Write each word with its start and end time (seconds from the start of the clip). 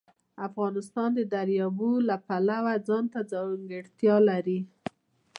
افغانستان 0.47 1.09
د 1.15 1.21
دریابونه 1.33 2.05
د 2.19 2.21
پلوه 2.27 2.73
ځانته 2.87 3.19
ځانګړتیا 3.31 4.15
لري. 4.29 4.59